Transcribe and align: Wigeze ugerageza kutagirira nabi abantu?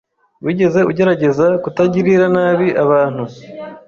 Wigeze 0.45 0.79
ugerageza 0.91 1.45
kutagirira 1.63 2.25
nabi 2.35 2.67
abantu? 2.83 3.23